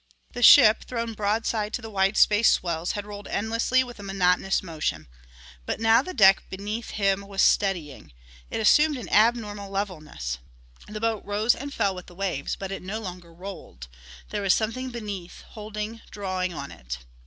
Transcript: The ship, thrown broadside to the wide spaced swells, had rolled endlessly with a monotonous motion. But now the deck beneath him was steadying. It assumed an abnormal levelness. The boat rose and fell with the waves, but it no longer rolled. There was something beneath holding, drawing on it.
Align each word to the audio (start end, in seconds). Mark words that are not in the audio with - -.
The 0.33 0.41
ship, 0.41 0.85
thrown 0.85 1.13
broadside 1.13 1.73
to 1.73 1.81
the 1.83 1.91
wide 1.91 2.17
spaced 2.17 2.53
swells, 2.53 2.93
had 2.93 3.05
rolled 3.05 3.27
endlessly 3.27 3.83
with 3.83 3.99
a 3.99 4.01
monotonous 4.01 4.63
motion. 4.63 5.07
But 5.67 5.79
now 5.79 6.01
the 6.01 6.11
deck 6.15 6.41
beneath 6.49 6.89
him 6.89 7.21
was 7.21 7.43
steadying. 7.43 8.11
It 8.49 8.59
assumed 8.59 8.97
an 8.97 9.09
abnormal 9.09 9.69
levelness. 9.69 10.39
The 10.87 10.99
boat 10.99 11.23
rose 11.23 11.53
and 11.53 11.71
fell 11.71 11.93
with 11.93 12.07
the 12.07 12.15
waves, 12.15 12.55
but 12.55 12.71
it 12.71 12.81
no 12.81 12.99
longer 12.99 13.31
rolled. 13.31 13.89
There 14.31 14.41
was 14.41 14.55
something 14.55 14.89
beneath 14.89 15.41
holding, 15.43 16.01
drawing 16.09 16.51
on 16.51 16.71
it. 16.71 16.97